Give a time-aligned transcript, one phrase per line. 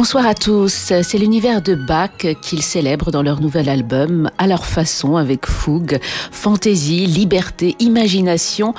[0.00, 4.64] Bonsoir à tous, c'est l'univers de Bach qu'ils célèbrent dans leur nouvel album, à leur
[4.64, 5.98] façon, avec fougue,
[6.30, 8.74] fantaisie, liberté, imagination.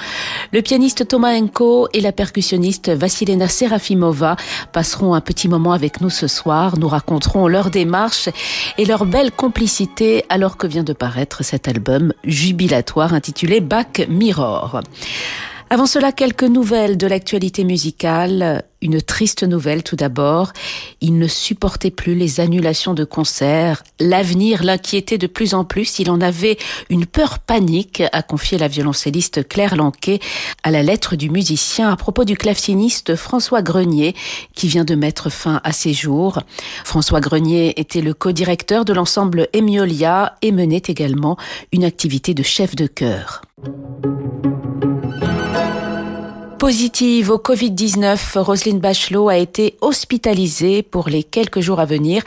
[0.54, 4.38] Le pianiste Thomas Enko et la percussionniste Vassilena Serafimova
[4.72, 8.30] passeront un petit moment avec nous ce soir, nous raconteront leur démarche
[8.78, 14.80] et leur belle complicité alors que vient de paraître cet album jubilatoire intitulé Bach Mirror.
[15.72, 18.64] Avant cela, quelques nouvelles de l'actualité musicale.
[18.82, 20.52] Une triste nouvelle tout d'abord.
[21.00, 23.84] Il ne supportait plus les annulations de concerts.
[24.00, 26.00] L'avenir l'inquiétait de plus en plus.
[26.00, 26.58] Il en avait
[26.90, 30.20] une peur panique, a confié la violoncelliste Claire Lanquet
[30.64, 34.16] à la lettre du musicien à propos du claveciniste François Grenier
[34.56, 36.40] qui vient de mettre fin à ses jours.
[36.84, 41.38] François Grenier était le co-directeur de l'ensemble Emiolia et menait également
[41.74, 43.42] une activité de chef de chœur.
[46.70, 52.22] Positive au Covid-19, Roselyne Bachelot a été hospitalisée pour les quelques jours à venir,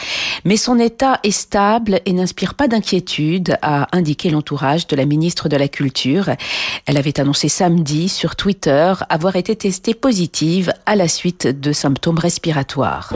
[0.44, 5.48] mais son état est stable et n'inspire pas d'inquiétude, a indiqué l'entourage de la ministre
[5.48, 6.30] de la Culture.
[6.86, 12.18] Elle avait annoncé samedi sur Twitter avoir été testée positive à la suite de symptômes
[12.18, 13.12] respiratoires.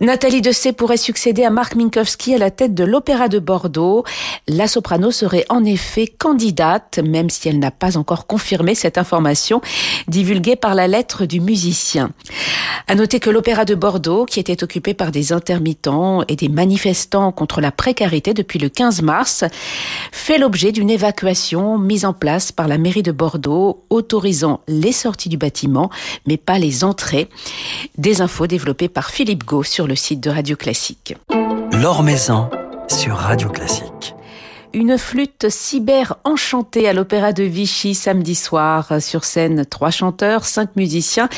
[0.00, 4.04] Nathalie Dessay pourrait succéder à Marc Minkowski à la tête de l'Opéra de Bordeaux.
[4.46, 9.62] La soprano serait en effet candidate, même si elle n'a pas encore confirmé cette information
[10.06, 12.10] divulguée par la lettre du musicien.
[12.88, 17.32] À noter que l'Opéra de Bordeaux, qui était occupé par des intermittents et des manifestants
[17.32, 19.44] contre la précarité depuis le 15 mars,
[20.12, 25.30] fait l'objet d'une évacuation mise en place par la mairie de Bordeaux, autorisant les sorties
[25.30, 25.90] du bâtiment,
[26.26, 27.28] mais pas les entrées.
[27.96, 31.16] Des infos développées par Philippe sur le site de Radio Classique.
[31.72, 32.50] L'Or Maison
[32.88, 34.14] sur Radio Classique
[34.76, 39.00] une flûte cyber enchantée à l'Opéra de Vichy samedi soir.
[39.00, 41.30] Sur scène, trois chanteurs, cinq musiciens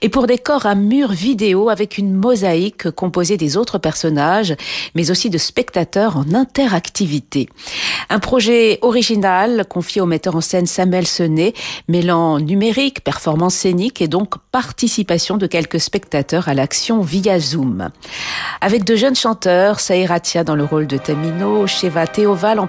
[0.00, 4.54] et pour décor un mur vidéo avec une mosaïque composée des autres personnages,
[4.94, 7.48] mais aussi de spectateurs en interactivité.
[8.10, 11.52] Un projet original confié au metteur en scène Samuel Senet,
[11.88, 17.88] mêlant numérique, performance scénique et donc participation de quelques spectateurs à l'action via Zoom.
[18.60, 22.68] Avec de jeunes chanteurs, Saïratia dans le rôle de Tamino, Sheva Théoval en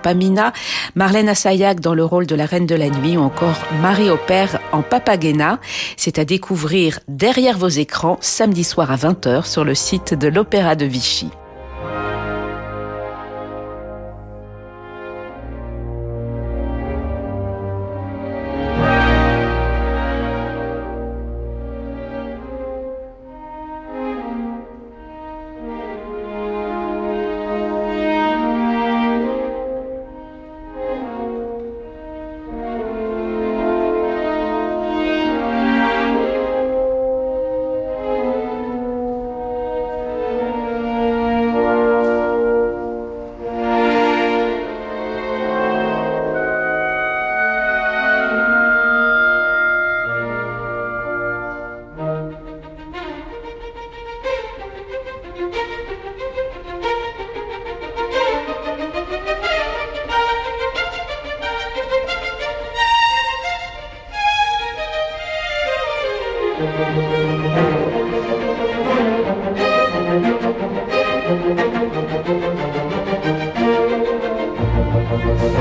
[0.96, 4.60] Marlène Assayac dans le rôle de la Reine de la Nuit ou encore Marie Opère
[4.72, 5.60] en Papagena.
[5.98, 10.76] C'est à découvrir derrière vos écrans samedi soir à 20h sur le site de l'Opéra
[10.76, 11.30] de Vichy.
[74.96, 75.56] Música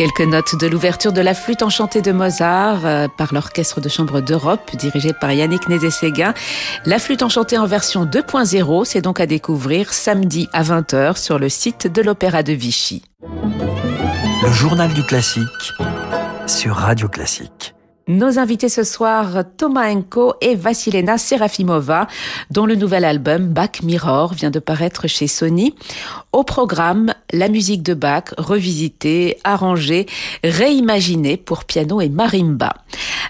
[0.00, 4.22] Quelques notes de l'ouverture de la flûte enchantée de Mozart euh, par l'Orchestre de chambre
[4.22, 6.32] d'Europe dirigé par Yannick Nézé-Séguin.
[6.86, 11.50] La flûte enchantée en version 2.0, c'est donc à découvrir samedi à 20h sur le
[11.50, 13.02] site de l'Opéra de Vichy.
[14.42, 15.74] Le journal du classique
[16.46, 17.74] sur Radio Classique.
[18.10, 22.08] Nos invités ce soir, Thomas Enko et Vassilena Serafimova,
[22.50, 25.76] dont le nouvel album Bach Mirror vient de paraître chez Sony.
[26.32, 30.06] Au programme, la musique de Bach revisitée, arrangée,
[30.42, 32.74] réimaginée pour piano et marimba.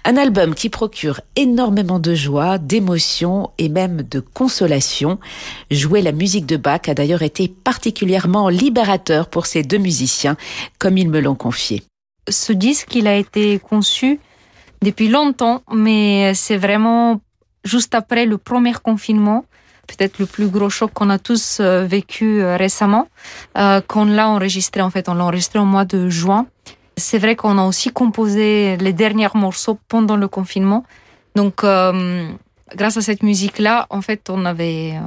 [0.06, 5.18] Un album qui procure énormément de joie, d'émotion et même de consolation.
[5.70, 10.38] Jouer la musique de Bach a d'ailleurs été particulièrement libérateur pour ces deux musiciens,
[10.78, 11.82] comme ils me l'ont confié.
[12.30, 14.20] Ce disque, il a été conçu
[14.82, 17.20] depuis longtemps, mais c'est vraiment
[17.64, 19.44] juste après le premier confinement
[19.90, 23.08] peut-être le plus gros choc qu'on a tous euh, vécu euh, récemment,
[23.58, 26.46] euh, qu'on l'a enregistré en fait, on l'a enregistré au mois de juin.
[26.96, 30.84] C'est vrai qu'on a aussi composé les derniers morceaux pendant le confinement.
[31.34, 34.98] Donc, grâce à cette musique-là, en fait, on avait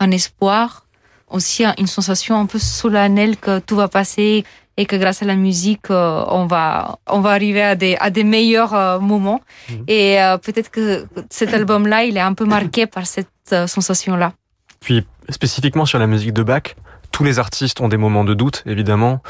[0.00, 0.86] un espoir,
[1.28, 4.44] aussi une sensation un peu solennelle que tout va passer
[4.76, 8.24] et que grâce à la musique, on va on va arriver à des à des
[8.24, 9.40] meilleurs moments.
[9.68, 9.72] Mmh.
[9.88, 14.32] Et peut-être que cet album-là, il est un peu marqué par cette euh, sensation-là.
[14.80, 16.76] Puis spécifiquement sur la musique de Bach,
[17.10, 19.22] tous les artistes ont des moments de doute, évidemment.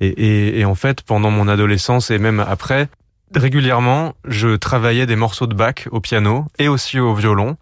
[0.00, 2.88] Et, en fait, pendant mon adolescence et même après,
[3.34, 7.56] régulièrement, je travaillais des morceaux de Bach au piano et aussi au violon.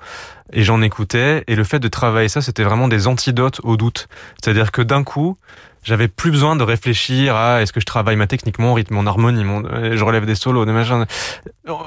[0.52, 1.44] Et j'en écoutais.
[1.46, 4.08] Et le fait de travailler ça, c'était vraiment des antidotes au doute.
[4.42, 5.38] C'est-à-dire que d'un coup,
[5.82, 9.06] j'avais plus besoin de réfléchir à est-ce que je travaille ma technique, mon rythme, mon
[9.06, 11.06] harmonie, mon, euh, je relève des solos, des machins,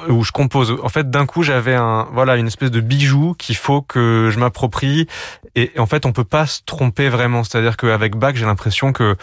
[0.09, 0.75] où je compose.
[0.81, 4.39] En fait, d'un coup, j'avais un, voilà, une espèce de bijou qu'il faut que je
[4.39, 5.07] m'approprie.
[5.55, 7.43] Et en fait, on peut pas se tromper vraiment.
[7.43, 9.15] C'est-à-dire qu'avec Bach, j'ai l'impression que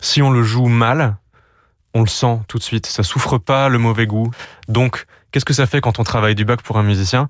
[0.00, 1.16] si on le joue mal,
[1.94, 2.86] on le sent tout de suite.
[2.86, 4.30] Ça souffre pas le mauvais goût.
[4.68, 7.28] Donc, qu'est-ce que ça fait quand on travaille du Bach pour un musicien?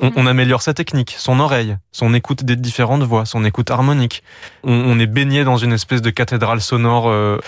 [0.00, 4.22] On, améliore sa technique, son oreille, son écoute des différentes voix, son écoute harmonique.
[4.62, 7.08] On, est baigné dans une espèce de cathédrale sonore.
[7.08, 7.38] Euh,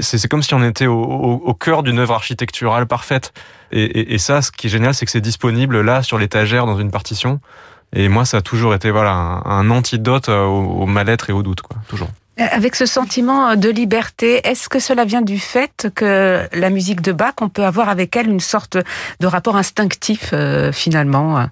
[0.00, 3.32] c'est, comme si on était au, cœur d'une œuvre architecturale parfaite.
[3.72, 6.90] Et, ça, ce qui est génial, c'est que c'est disponible là sur l'étagère dans une
[6.90, 7.40] partition.
[7.92, 11.62] Et moi, ça a toujours été voilà un, antidote au, au mal-être et au doute,
[11.62, 12.08] quoi, toujours.
[12.36, 17.12] Avec ce sentiment de liberté, est-ce que cela vient du fait que la musique de
[17.12, 18.76] Bach, on peut avoir avec elle une sorte
[19.20, 21.44] de rapport instinctif euh, finalement, euh,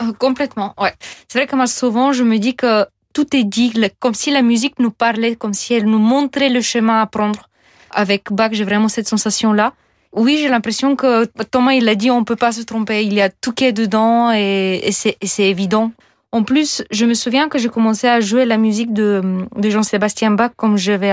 [0.00, 0.92] Euh, Complètement, ouais.
[1.28, 4.42] C'est vrai que moi souvent je me dis que tout est dit, comme si la
[4.42, 7.48] musique nous parlait, comme si elle nous montrait le chemin à prendre.
[7.90, 9.72] Avec Bach, j'ai vraiment cette sensation-là.
[10.12, 13.04] Oui, j'ai l'impression que Thomas, il a dit, on peut pas se tromper.
[13.04, 15.92] Il y a tout qui est dedans et, et c'est évident.
[16.32, 19.22] En plus, je me souviens que j'ai commencé à jouer la musique de,
[19.56, 21.12] de Jean-Sébastien Bach comme j'avais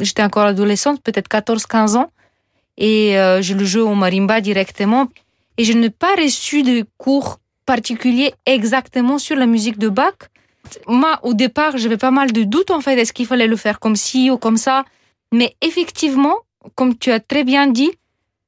[0.00, 2.10] j'étais encore adolescente, peut-être 14-15 ans.
[2.78, 5.08] Et euh, je le joue au marimba directement.
[5.60, 10.14] Et je n'ai pas reçu de cours particuliers exactement sur la musique de Bach.
[10.88, 12.96] Moi, au départ, j'avais pas mal de doutes en fait.
[12.96, 14.86] Est-ce qu'il fallait le faire comme ci ou comme ça
[15.32, 16.36] Mais effectivement,
[16.76, 17.90] comme tu as très bien dit,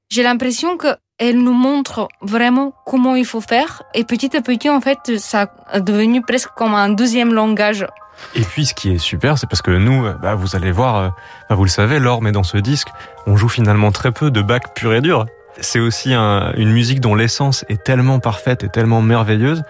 [0.09, 0.87] j'ai l'impression que
[1.19, 3.83] elle nous montre vraiment comment il faut faire.
[3.93, 7.87] Et petit à petit, en fait, ça a devenu presque comme un deuxième langage.
[8.35, 11.09] Et puis, ce qui est super, c'est parce que nous, bah, vous allez voir, euh,
[11.51, 12.89] bah, vous le savez, Laure, mais dans ce disque,
[13.27, 15.27] on joue finalement très peu de bac pur et dur.
[15.61, 19.63] C'est aussi une musique dont l'essence est tellement parfaite et tellement merveilleuse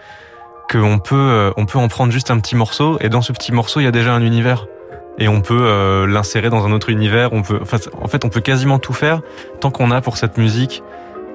[0.71, 3.53] qu'on peut, euh, on peut en prendre juste un petit morceau, et dans ce petit
[3.53, 4.67] morceau, il y a déjà un univers
[5.19, 7.33] et on peut euh, l'insérer dans un autre univers.
[7.33, 9.21] On peut, en fait, on peut quasiment tout faire
[9.61, 10.83] tant qu'on a pour cette musique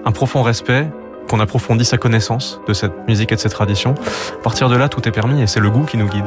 [0.06, 0.90] un profond respect,
[1.30, 3.94] qu'on approfondit sa connaissance de cette musique et de cette tradition.
[4.40, 6.26] À partir de là, tout est permis et c'est le goût qui nous guide.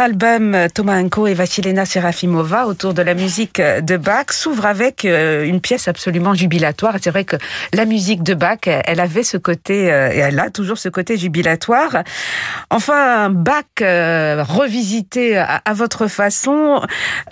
[0.00, 4.30] Votre album euh, Thomas Enko et Vassilena Serafimova autour de la musique euh, de Bach
[4.30, 6.94] s'ouvre avec euh, une pièce absolument jubilatoire.
[7.02, 7.36] C'est vrai que
[7.74, 12.02] la musique de Bach, elle avait ce côté, et elle a toujours ce côté jubilatoire.
[12.70, 16.80] Enfin, Bach revisité à, votre façon,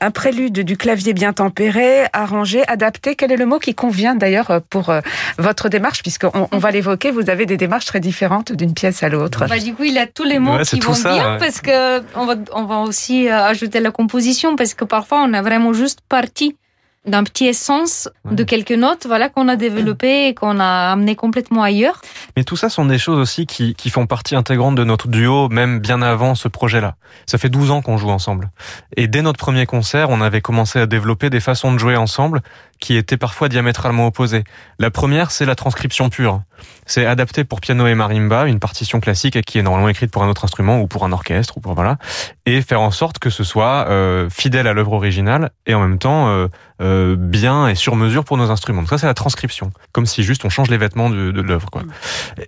[0.01, 3.15] un prélude du clavier bien tempéré, arrangé, adapté.
[3.15, 4.93] Quel est le mot qui convient d'ailleurs pour
[5.39, 9.09] votre démarche, puisqu'on on va l'évoquer, vous avez des démarches très différentes d'une pièce à
[9.09, 9.47] l'autre.
[9.49, 12.35] Bah, du coup, il a tous les mots qui vont bien, parce que on va,
[12.59, 16.57] on va aussi euh, ajouter la composition parce que parfois on a vraiment juste parti
[17.05, 21.63] d'un petit essence de quelques notes voilà qu'on a développé et qu'on a amené complètement
[21.63, 22.03] ailleurs.
[22.37, 25.49] Mais tout ça sont des choses aussi qui, qui font partie intégrante de notre duo
[25.49, 26.97] même bien avant ce projet-là.
[27.27, 28.51] Ça fait 12 ans qu'on joue ensemble.
[28.97, 32.43] Et dès notre premier concert, on avait commencé à développer des façons de jouer ensemble
[32.81, 34.45] qui étaient parfois diamétralement opposées.
[34.79, 36.43] La première, c'est la transcription pure.
[36.87, 40.29] C'est adapter pour piano et marimba une partition classique qui est normalement écrite pour un
[40.29, 41.99] autre instrument ou pour un orchestre ou pour voilà,
[42.47, 45.99] et faire en sorte que ce soit euh, fidèle à l'œuvre originale et en même
[45.99, 46.49] temps euh,
[46.81, 48.83] euh, bien et sur mesure pour nos instruments.
[48.83, 51.71] Donc ça, c'est la transcription, comme si juste on change les vêtements de, de l'œuvre.
[51.71, 51.83] Quoi.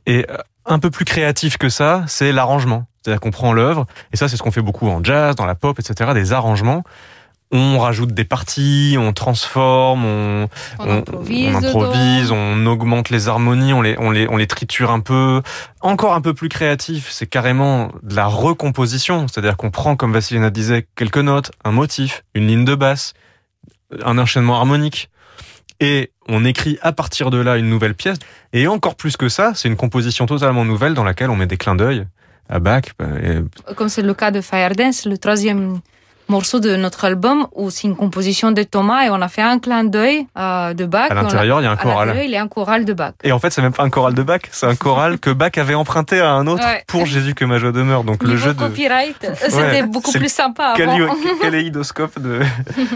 [0.06, 2.86] Et euh, un peu plus créatif que ça, c'est l'arrangement.
[3.02, 5.54] C'est-à-dire qu'on prend l'œuvre, et ça c'est ce qu'on fait beaucoup en jazz, dans la
[5.54, 6.84] pop, etc., des arrangements
[7.52, 13.72] on rajoute des parties, on transforme, on, on, improvise, on, improvise on, augmente les harmonies,
[13.72, 15.42] on les, on, les, on les triture un peu.
[15.80, 19.26] Encore un peu plus créatif, c'est carrément de la recomposition.
[19.26, 23.14] C'est-à-dire qu'on prend, comme Vassilina disait, quelques notes, un motif, une ligne de basse,
[24.04, 25.10] un enchaînement harmonique.
[25.80, 28.18] Et on écrit à partir de là une nouvelle pièce.
[28.52, 31.56] Et encore plus que ça, c'est une composition totalement nouvelle dans laquelle on met des
[31.56, 32.06] clins d'œil
[32.48, 32.82] à Bach.
[33.76, 35.80] Comme c'est le cas de Fire Dance, le troisième
[36.30, 39.58] morceau de notre album où c'est une composition de Thomas et on a fait un
[39.58, 41.10] clin d'œil euh, de Bach.
[41.10, 42.16] À l'intérieur, il y a un choral.
[42.24, 43.12] il y a un choral de Bach.
[43.24, 45.56] Et en fait, c'est même pas un choral de Bach, c'est un choral que Bach
[45.56, 48.04] avait emprunté à un autre pour Jésus que ma joie demeure.
[48.04, 50.74] Donc le jeu de copyright, c'était beaucoup plus sympa.
[51.40, 52.40] Kaléidoscope de,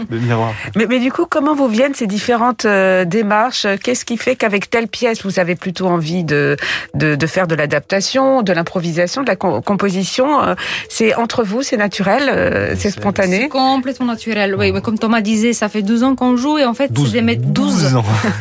[0.09, 0.53] de miroir.
[0.75, 3.67] Mais, mais, du coup, comment vous viennent ces différentes euh, démarches?
[3.83, 6.55] Qu'est-ce qui fait qu'avec telle pièce, vous avez plutôt envie de
[6.93, 10.41] de, de faire de l'adaptation, de l'improvisation, de la composition?
[10.41, 10.55] Euh,
[10.89, 13.24] C'est entre vous, c'est naturel, euh, c'est spontané.
[13.27, 14.71] C'est complètement naturel, oui.
[14.71, 17.21] Mais comme Thomas disait, ça fait 12 ans qu'on joue et en fait, c'est des
[17.21, 17.95] mettre 12.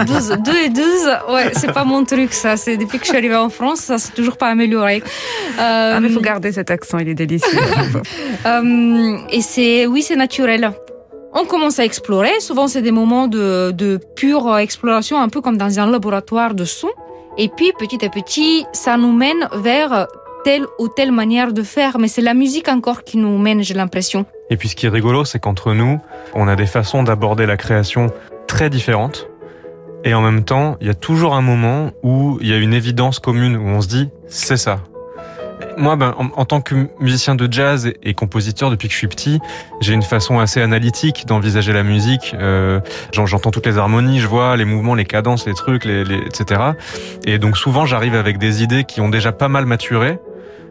[0.06, 0.84] 12, 2 et 12,
[1.32, 2.56] ouais, c'est pas mon truc, ça.
[2.56, 5.02] C'est depuis que je suis arrivée en France, ça s'est toujours pas amélioré.
[5.58, 7.58] Euh, ah, mais faut garder cet accent, il est délicieux.
[8.46, 10.72] euh, et c'est, oui, c'est naturel.
[11.32, 12.40] On commence à explorer.
[12.40, 16.64] Souvent, c'est des moments de, de pure exploration, un peu comme dans un laboratoire de
[16.64, 16.88] son.
[17.36, 20.06] Et puis, petit à petit, ça nous mène vers
[20.44, 23.74] telle ou telle manière de faire, mais c'est la musique encore qui nous mène, j'ai
[23.74, 24.26] l'impression.
[24.50, 26.00] Et puis ce qui est rigolo, c'est qu'entre nous,
[26.34, 28.08] on a des façons d'aborder la création
[28.46, 29.28] très différentes.
[30.04, 32.74] Et en même temps, il y a toujours un moment où il y a une
[32.74, 34.80] évidence commune, où on se dit, c'est ça.
[35.78, 39.40] Moi, ben, en, tant que musicien de jazz et, compositeur depuis que je suis petit,
[39.80, 42.34] j'ai une façon assez analytique d'envisager la musique.
[42.38, 42.80] Euh,
[43.12, 46.60] J'entends toutes les harmonies, je vois les mouvements, les cadences, les trucs, les, les, etc.
[47.24, 50.18] Et donc souvent, j'arrive avec des idées qui ont déjà pas mal maturé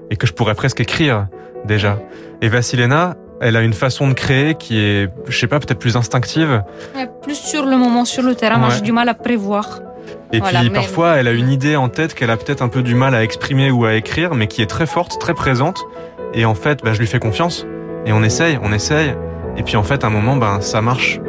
[0.09, 1.27] et que je pourrais presque écrire
[1.65, 1.99] déjà.
[2.41, 5.97] Et Vassilena, elle a une façon de créer qui est, je sais pas, peut-être plus
[5.97, 6.63] instinctive.
[7.21, 8.57] plus sur le moment, sur le terrain.
[8.57, 9.81] Moi, j'ai du mal à prévoir.
[10.31, 12.95] Et puis parfois, elle a une idée en tête qu'elle a peut-être un peu du
[12.95, 15.83] mal à exprimer ou à écrire, mais qui est très forte, très présente.
[16.33, 17.65] Et en fait, bah, je lui fais confiance.
[18.05, 19.13] Et on essaye, on essaye.
[19.57, 21.19] Et puis en fait, à un moment, ben, ça marche.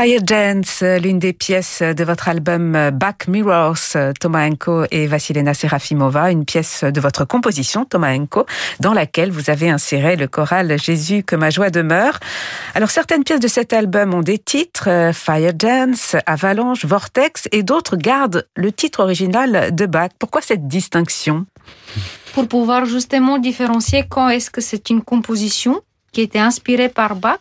[0.00, 6.30] Fire Dance, l'une des pièces de votre album Back Mirrors, Thomas Enko et Vassilena Serafimova,
[6.30, 8.46] une pièce de votre composition, Thomas Enko,
[8.80, 12.18] dans laquelle vous avez inséré le choral Jésus que ma joie demeure.
[12.74, 17.98] Alors certaines pièces de cet album ont des titres, Fire Dance, Avalanche, Vortex, et d'autres
[17.98, 20.12] gardent le titre original de Bach.
[20.18, 21.44] Pourquoi cette distinction?
[22.32, 25.82] Pour pouvoir justement différencier quand est-ce que c'est une composition
[26.12, 27.40] qui était inspirée par Bach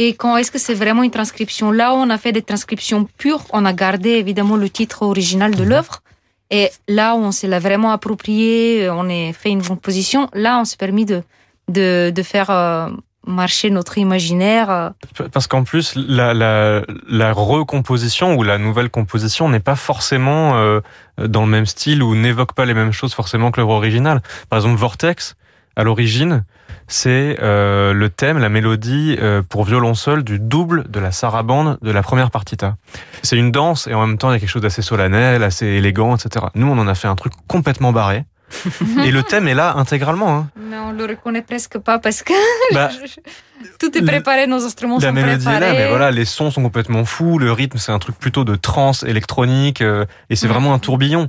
[0.00, 1.72] et quand est-ce que c'est vraiment une transcription?
[1.72, 5.64] Là, on a fait des transcriptions pures, on a gardé évidemment le titre original de
[5.64, 5.68] mhm.
[5.68, 6.02] l'œuvre.
[6.50, 10.30] Et là, on s'est vraiment approprié, on a fait une composition.
[10.32, 11.24] Là, on s'est permis de,
[11.66, 12.88] de, de faire euh,
[13.26, 14.70] marcher notre imaginaire.
[14.70, 14.90] Euh.
[15.32, 20.80] Parce qu'en plus, la, la, la, recomposition ou la nouvelle composition n'est pas forcément euh,
[21.18, 24.22] dans le même style ou n'évoque pas les mêmes choses forcément que l'œuvre originale.
[24.48, 25.34] Par exemple, Vortex,
[25.74, 26.44] à l'origine,
[26.88, 31.78] c'est euh, le thème, la mélodie euh, pour violon seul du double de la sarabande
[31.82, 32.76] de la première partita.
[33.22, 35.66] C'est une danse et en même temps il y a quelque chose d'assez solennel, assez
[35.66, 36.46] élégant, etc.
[36.54, 38.24] Nous on en a fait un truc complètement barré.
[39.04, 40.34] et le thème est là intégralement.
[40.34, 40.48] Hein.
[40.58, 42.32] Mais on le reconnaît presque pas parce que
[42.74, 42.88] bah,
[43.78, 45.20] tout est préparé, nos instruments sont préparés.
[45.20, 47.38] La mélodie est là, mais voilà, les sons sont complètement fous.
[47.38, 51.28] Le rythme, c'est un truc plutôt de trance électronique euh, et c'est vraiment un tourbillon.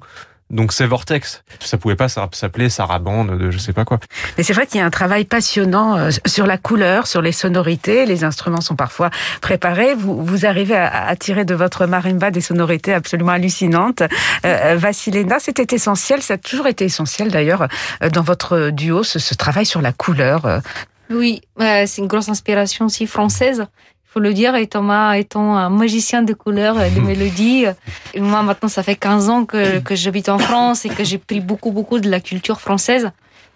[0.49, 1.43] Donc c'est Vortex.
[1.59, 3.99] Ça pouvait pas s'appeler Sarabande de je sais pas quoi.
[4.37, 7.31] Mais c'est vrai qu'il y a un travail passionnant euh, sur la couleur, sur les
[7.31, 8.05] sonorités.
[8.07, 9.93] Les instruments sont parfois préparés.
[9.93, 14.01] Vous, vous arrivez à, tirer de votre marimba des sonorités absolument hallucinantes.
[14.01, 14.05] Euh,
[14.45, 16.21] euh, Vassilena, c'était essentiel.
[16.23, 17.67] Ça a toujours été essentiel d'ailleurs
[18.11, 20.61] dans votre duo, ce, ce travail sur la couleur.
[21.09, 23.65] Oui, c'est une grosse inspiration aussi française
[24.11, 27.65] faut le dire, et Thomas étant un magicien de couleurs et de mélodies.
[28.13, 31.19] Et moi, maintenant, ça fait 15 ans que, que j'habite en France et que j'ai
[31.19, 33.11] pris beaucoup, beaucoup de la culture française.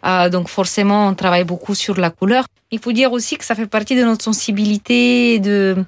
[0.06, 2.46] Euh, donc forcément, on travaille beaucoup sur la couleur.
[2.72, 5.84] Il faut dire aussi que ça fait partie de notre sensibilité, de,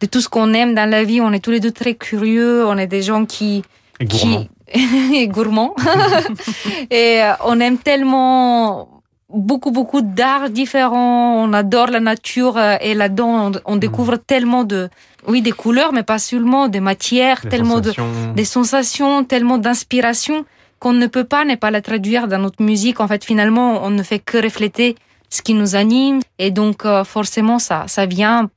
[0.00, 1.20] de tout ce qu'on aime dans la vie.
[1.20, 2.66] On est tous les deux très curieux.
[2.66, 3.62] On est des gens qui...
[4.00, 4.46] Et gourmands.
[4.72, 5.14] Qui...
[5.16, 5.74] et gourmands.
[6.90, 8.97] et euh, on aime tellement
[9.32, 11.34] beaucoup beaucoup d'arts différents.
[11.42, 13.78] On adore la nature euh, et là-dedans on, mm.
[13.78, 14.88] découvre tellement de
[15.26, 17.92] oui des couleurs, mais pas seulement des matières, tellement de
[18.34, 20.44] des sensations, tellement d'inspiration
[20.78, 23.00] qu'on ne peut pas ne pas la traduire dans notre musique.
[23.00, 24.94] En fait, finalement, on ne fait que refléter
[25.30, 28.50] ce qui nous anime et donc euh, forcément ça ça vient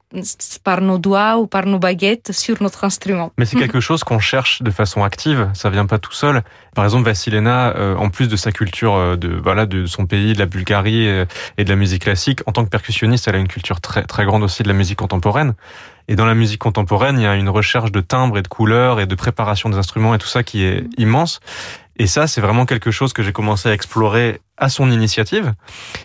[0.66, 3.32] par nos doigts ou par nos baguettes sur notre instrument.
[3.38, 6.44] Mais c'est quelque chose qu'on cherche de façon active, ça vient pas tout seul.
[6.76, 10.34] Par exemple, Vassilena, euh, en plus de sa culture euh, de voilà de son pays,
[10.34, 13.48] de la Bulgarie et de la musique classique, en tant que percussionniste, elle a une
[13.48, 15.54] culture très très grande aussi de la musique contemporaine.
[16.10, 19.00] Et dans la musique contemporaine, il y a une recherche de timbres et de couleurs
[19.00, 21.40] et de préparation des instruments et tout ça qui est immense.
[21.98, 25.54] Et ça, c'est vraiment quelque chose que j'ai commencé à explorer à son initiative.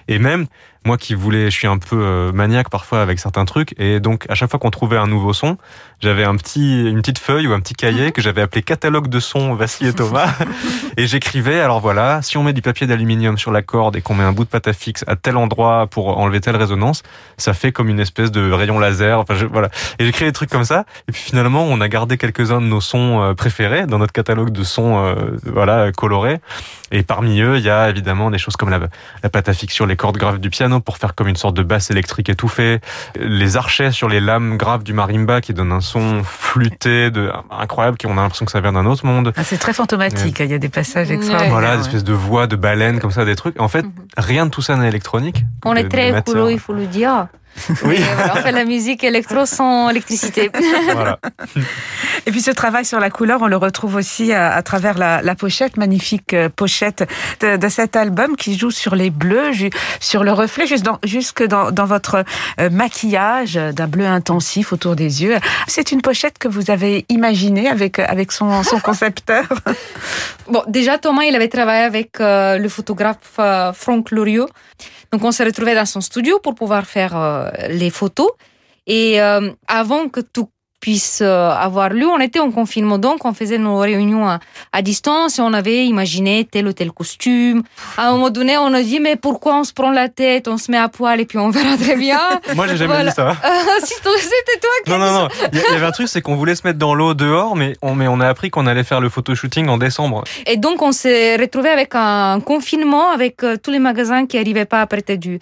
[0.08, 0.46] Et même,
[0.86, 4.24] moi qui voulais, je suis un peu euh, maniaque parfois avec certains trucs, et donc
[4.28, 5.58] à chaque fois qu'on trouvait un nouveau son,
[6.00, 9.18] j'avais un petit, une petite feuille ou un petit cahier que j'avais appelé catalogue de
[9.18, 10.32] sons Vassil et Thomas,
[10.96, 11.58] et j'écrivais.
[11.60, 14.32] Alors voilà, si on met du papier d'aluminium sur la corde et qu'on met un
[14.32, 17.02] bout de pâte à fixe à tel endroit pour enlever telle résonance,
[17.36, 19.18] ça fait comme une espèce de rayon laser.
[19.18, 20.84] Enfin voilà, et j'écrivais des trucs comme ça.
[21.08, 24.50] Et puis finalement, on a gardé quelques-uns de nos sons euh, préférés dans notre catalogue
[24.50, 26.38] de sons, euh, voilà, colorés.
[26.92, 28.78] Et parmi eux, il y a évidemment des choses comme la,
[29.22, 31.56] la pâte à fixe sur les cordes graves du piano pour faire comme une sorte
[31.56, 32.80] de basse électrique étouffée,
[33.18, 37.96] les archets sur les lames graves du marimba qui donnent un son flûté de incroyable,
[37.96, 39.32] qui on a l'impression que ça vient d'un autre monde.
[39.36, 40.40] Ah, c'est très fantomatique.
[40.40, 41.50] Il y a des passages extraordinaires.
[41.50, 43.60] Voilà, des espèces de voix de baleines comme ça, des trucs.
[43.60, 43.92] En fait, mhm.
[44.16, 45.44] rien de tout ça n'est électronique.
[45.64, 47.26] On est très écolo, il faut le dire.
[47.84, 47.98] Oui.
[48.34, 50.50] on fait la musique électro sans électricité.
[50.92, 51.18] Voilà.
[52.26, 55.76] Et puis ce travail sur la couleur, on le retrouve aussi à, travers la, pochette,
[55.76, 57.08] magnifique euh, pochette
[57.40, 59.50] de, cet album qui joue sur les bleus,
[60.00, 62.24] sur le reflet, juste dans, jusque dans, votre
[62.60, 65.36] euh, maquillage d'un bleu intensif autour des yeux.
[65.66, 69.44] C'est une pochette que vous avez imaginée avec, avec son, son concepteur.
[70.48, 73.38] Bon, déjà Thomas, il avait travaillé avec euh, le photographe
[73.74, 74.48] Franck Loriot.
[75.12, 78.30] Donc on s'est retrouvé dans son studio pour pouvoir faire euh, les photos.
[78.86, 80.48] Et euh, avant que tout
[80.80, 82.06] puisse euh, avoir lieu.
[82.06, 86.46] On était en confinement, donc on faisait nos réunions à, distance et on avait imaginé
[86.50, 87.62] tel ou tel costume.
[87.96, 90.58] À un moment donné, on a dit, mais pourquoi on se prend la tête, on
[90.58, 92.20] se met à poil et puis on verra très bien.
[92.54, 93.36] Moi, j'ai jamais dit ça.
[93.84, 95.28] si c'était toi qui Non, non, non.
[95.52, 97.94] Il y avait un truc, c'est qu'on voulait se mettre dans l'eau dehors, mais on,
[97.94, 100.24] mais on a appris qu'on allait faire le photoshooting en décembre.
[100.46, 104.66] Et donc, on s'est retrouvé avec un confinement, avec euh, tous les magasins qui n'arrivaient
[104.66, 105.40] pas à prêter du...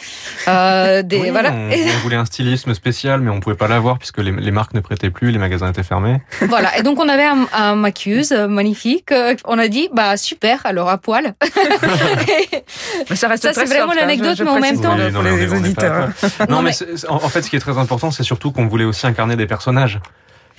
[0.48, 1.52] Euh, des, voilà.
[1.52, 4.80] On, voulait un stylisme spécial, mais on pouvait pas l'avoir puisque les, les marques ne
[4.80, 6.20] prêtaient plus plus, les magasins étaient fermés.
[6.48, 6.78] Voilà.
[6.78, 9.12] Et donc on avait un, un Macuse magnifique.
[9.46, 10.60] On a dit bah super.
[10.64, 11.34] Alors à poil.
[13.10, 15.22] Mais ça reste Ça, très c'est vraiment hein, l'anecdote, mais en même temps- Oui, non,
[15.22, 16.08] les auditeurs.
[16.48, 16.72] Non, Non, mais,
[17.08, 19.46] en en fait, ce qui est très important, c'est surtout qu'on voulait aussi incarner des
[19.46, 20.00] personnages.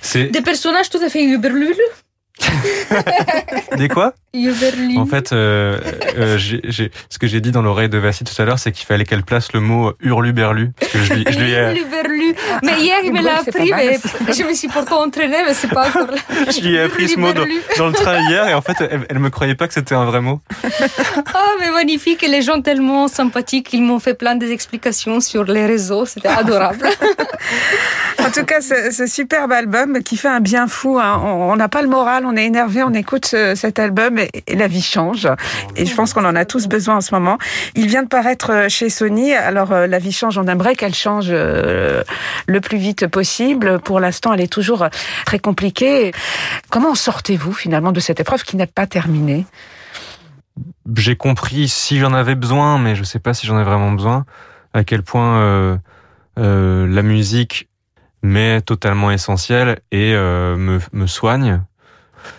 [0.00, 1.74] C'est Des personnages tout à fait Uberlul.
[3.76, 4.12] des quoi?
[4.98, 5.78] En fait, euh,
[6.18, 8.84] euh, j'ai- ce que j'ai dit dans l'oreille de Vassi tout à l'heure, c'est qu'il
[8.84, 10.72] fallait qu'elle place le mot hurluberlu.
[10.78, 12.34] Parce que je lui, je lui ai, Uberlul.
[12.62, 13.98] Mais hier, il me l'a appris, mais
[14.32, 16.18] je me suis pourtant entraînée, mais c'est pas encore là.
[16.54, 17.44] je lui ai appris ce mot dans,
[17.78, 20.04] dans le train hier et en fait, elle, elle me croyait pas que c'était un
[20.04, 20.40] vrai mot.
[21.34, 22.22] Ah, mais magnifique.
[22.22, 26.04] Et les gens tellement sympathiques, ils m'ont fait plein des explications sur les réseaux.
[26.06, 26.86] C'était adorable.
[28.18, 30.98] En tout cas, ce, ce superbe album qui fait un bien fou.
[30.98, 31.20] hein.
[31.24, 34.68] On n'a pas le moral, on est énervé, on écoute ce- cet album et, la
[34.68, 35.28] vie change.
[35.76, 37.38] Et je pense qu'on en a tous besoin en ce moment.
[37.74, 39.32] Il vient de paraître chez Sony.
[39.34, 42.02] Alors euh, la vie change, on aimerait qu'elle change euh,
[42.46, 43.78] le plus vite possible.
[43.80, 44.88] Pour l'instant, elle est toujours euh,
[45.24, 46.12] très compliquée.
[46.70, 49.46] Comment en sortez-vous finalement de cette épreuve qui n'est pas terminée
[50.96, 54.24] J'ai compris si j'en avais besoin, mais je sais pas si j'en ai vraiment besoin,
[54.72, 55.76] à quel point euh,
[56.38, 57.68] euh, la musique
[58.22, 61.62] m'est totalement essentielle et euh, me soigne.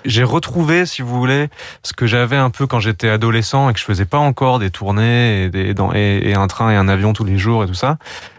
[0.06, 1.50] J'ai retrouvé, si vous voulez,
[1.84, 4.70] ce que j'avais un peu quand j'étais adolescent et que je faisais pas encore des
[4.70, 7.98] tournées et, un train et un avion tous les jours et tout ça,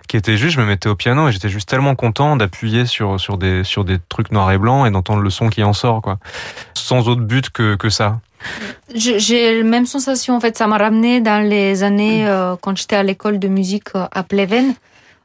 [0.09, 3.19] qui était juste, je me mettais au piano et j'étais juste tellement content d'appuyer sur
[3.39, 6.19] des trucs noirs et blancs et d'entendre le son qui en sort, quoi,
[6.75, 8.21] sans autre but que ça.
[8.95, 10.37] J'ai la même sensation.
[10.37, 13.95] En fait, ça m'a ramené dans les années euh, quand j'étais à l'école de musique
[13.95, 14.75] euh, à Pleven,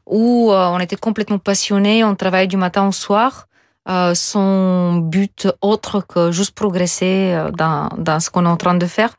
[0.06, 3.46] où euh, on était complètement passionnés, on travaillait du matin au soir,
[3.88, 8.74] euh, sans but autre que juste progresser euh, dans, dans ce qu'on est en train
[8.74, 9.16] de faire.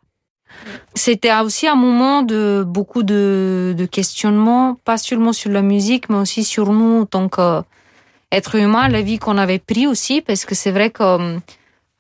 [0.96, 6.18] C'était aussi un moment de beaucoup de, de questionnements, pas seulement sur la musique, mais
[6.18, 10.56] aussi sur nous en tant qu'êtres humains, la vie qu'on avait pris aussi, parce que
[10.56, 11.38] c'est vrai que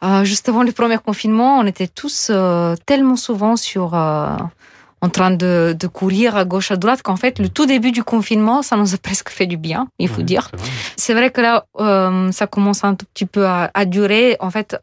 [0.03, 2.31] euh, juste avant le premier confinement, on était tous
[2.85, 3.93] tellement souvent sur
[5.05, 8.03] en train de, de courir à gauche à droite qu'en fait le tout début du
[8.03, 10.49] confinement, ça nous a presque fait du bien, il faut Ouais, dire.
[10.97, 11.29] c'est vrai.
[11.31, 14.37] Que là, euh, ça commence un tout petit peu à, à durer.
[14.39, 14.77] En fait,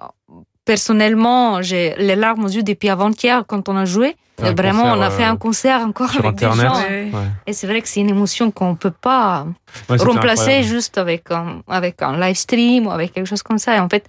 [0.65, 4.17] personnellement, j'ai les larmes aux yeux depuis avant-hier quand on a joué.
[4.43, 6.59] Un vraiment, concert, on a fait euh, un concert encore sur avec Internet.
[6.59, 6.67] des
[7.11, 7.19] gens.
[7.19, 7.27] Ouais.
[7.47, 9.47] Et c'est vrai que c'est une émotion qu'on peut pas
[9.89, 10.67] Ouais, remplacer incroyable.
[10.67, 13.77] juste avec un, avec un live stream ou avec quelque chose comme ça.
[13.77, 14.05] Et en fait,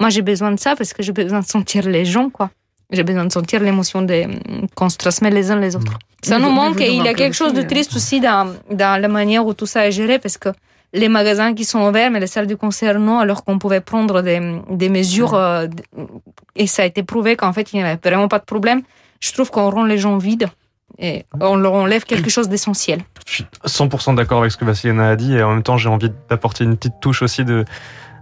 [0.00, 2.50] moi, j'ai besoin de ça parce que j'ai besoin de sentir les gens, quoi.
[2.92, 4.06] J'ai besoin de sentir l'émotion
[4.74, 5.98] qu'on se transmet les uns les autres.
[6.22, 7.66] Ça Mais nous vous- manque et il y a quelque chose de hein.
[7.66, 10.50] triste aussi dans, dans la manière où tout ça est géré parce que
[10.94, 14.20] les magasins qui sont ouverts, mais les salles de concert non, alors qu'on pouvait prendre
[14.20, 15.66] des, des mesures euh,
[16.54, 18.82] et ça a été prouvé qu'en fait, il n'y avait vraiment pas de problème.
[19.20, 20.48] Je trouve qu'on rend les gens vides
[20.98, 23.00] et on leur enlève quelque chose d'essentiel.
[23.26, 25.88] Je suis 100% d'accord avec ce que Vassilena a dit et en même temps j'ai
[25.88, 27.64] envie d'apporter une petite touche aussi de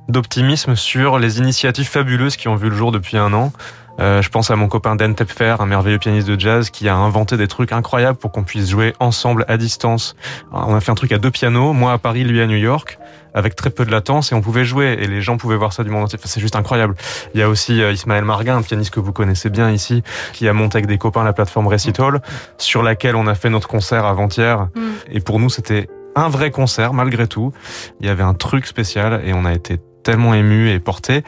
[0.09, 3.53] d'optimisme sur les initiatives fabuleuses qui ont vu le jour depuis un an.
[4.01, 6.97] Euh, je pense à mon copain Dan Tepfer, un merveilleux pianiste de jazz qui a
[6.97, 10.17] inventé des trucs incroyables pour qu'on puisse jouer ensemble à distance.
[10.53, 12.99] On a fait un truc à deux pianos, moi à Paris, lui à New York,
[13.35, 15.85] avec très peu de latence et on pouvait jouer et les gens pouvaient voir ça
[15.85, 16.19] du monde entier.
[16.19, 16.95] Enfin, c'est juste incroyable.
[17.35, 20.49] Il y a aussi euh, Ismaël Marguin, un pianiste que vous connaissez bien ici, qui
[20.49, 22.23] a monté avec des copains la plateforme Recital,
[22.59, 24.69] sur laquelle on a fait notre concert avant-hier.
[24.75, 24.81] Mm.
[25.13, 27.53] Et pour nous, c'était un vrai concert malgré tout.
[28.01, 31.23] Il y avait un truc spécial et on a été tellement émus et portés.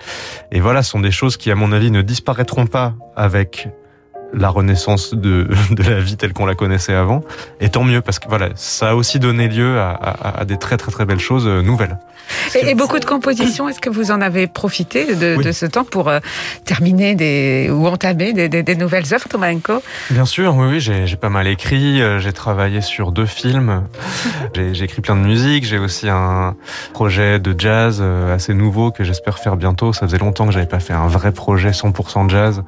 [0.50, 3.68] Et voilà, ce sont des choses qui, à mon avis, ne disparaîtront pas avec
[4.33, 7.23] la renaissance de, de la vie telle qu'on la connaissait avant.
[7.61, 10.57] Et tant mieux, parce que voilà, ça a aussi donné lieu à, à- à des
[10.59, 11.99] très très très belles choses euh, nouvelles.
[12.55, 15.45] Et, et beaucoup de compositions, est-ce que vous en avez profité de, Oui.
[15.45, 16.21] de ce temps pour euh,
[16.64, 21.16] terminer des, ou entamer des, des- des nouvelles œuvres, Tomaenko Bien sûr, oui, oui, j'ai
[21.16, 23.83] pas mal écrit, euh, j'ai travaillé sur deux films,
[24.55, 26.55] j'ai écrit plein de musique, j'ai aussi un
[26.95, 29.92] projet de jazz assez nouveau que j'espère faire bientôt.
[29.92, 32.62] Ça faisait longtemps que j'avais pas fait un vrai projet 100% jazz.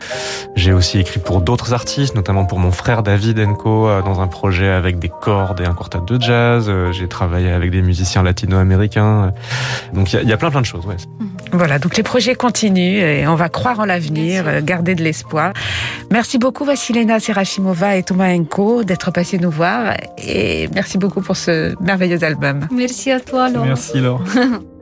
[0.57, 4.27] J'ai aussi écrit pour d'autres artistes, notamment pour mon frère David Enco euh, dans un
[4.27, 6.67] projet avec des cordes et un quartet de jazz.
[6.69, 9.33] Euh, J'ai travaillé avec des musiciens latino-américains.
[9.93, 10.85] Donc il y, a- il y a plein plein de choses.
[10.87, 10.97] Ouais.
[11.53, 15.53] Voilà, donc les projets continuent et on va croire en l'avenir, garder de l'espoir.
[16.11, 21.75] Merci beaucoup Vassilena Serafimova et Tomaenko d'être passés nous voir et merci beaucoup pour ce
[21.81, 22.67] merveilleux album.
[22.73, 23.65] Merci à toi, Laure.
[23.67, 24.21] Merci Laure.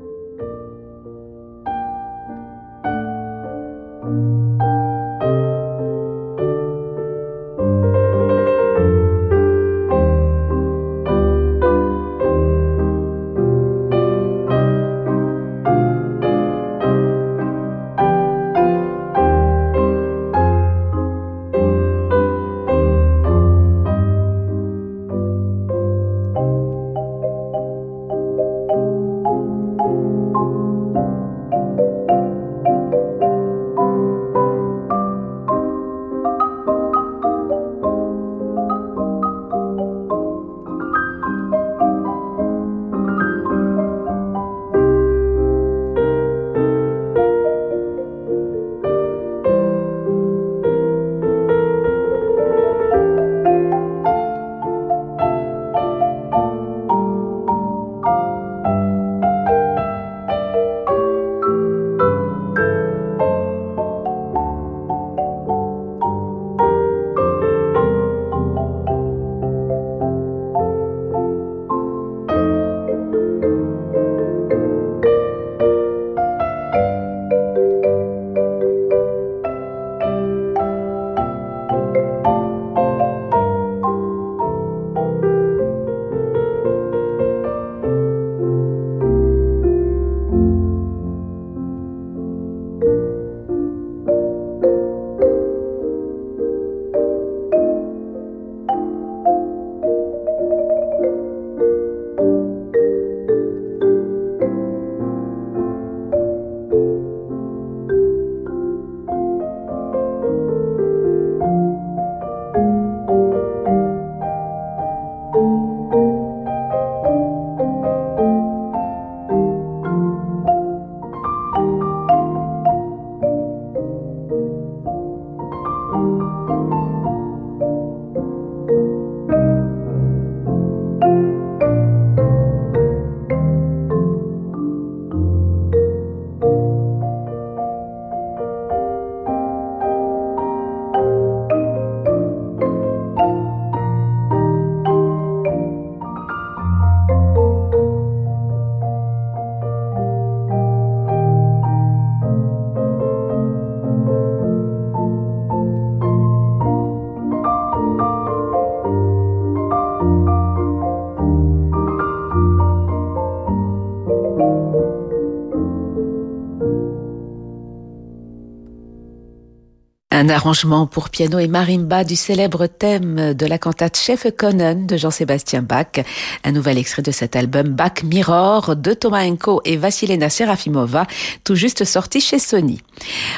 [170.23, 174.97] Un arrangement pour piano et marimba du célèbre thème de la cantate Chef Conan de
[174.97, 175.99] Jean-Sébastien Bach.
[176.45, 181.09] Un nouvel extrait de cet album Bach Mirror de Tomaenko et Vassilena Serafimova,
[181.43, 182.83] tout juste sorti chez Sony.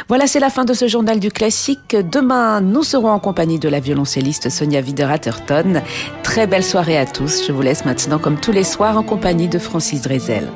[0.08, 1.96] Voilà, c'est la fin de ce journal du classique.
[2.12, 5.80] Demain, nous serons en compagnie de la violoncelliste Sonia Wider-Atherton.
[6.22, 7.46] Très belle soirée à tous.
[7.46, 10.50] Je vous laisse maintenant, comme tous les soirs, en compagnie de Francis Drezel.